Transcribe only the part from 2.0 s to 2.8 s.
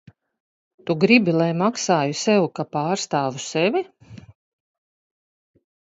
sev, ka